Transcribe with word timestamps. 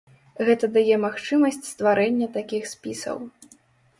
Гэта 0.47 0.67
дае 0.77 0.95
магчымасць 1.03 1.59
стварэння 1.73 2.29
такіх 2.37 2.63
спісаў. 2.73 3.17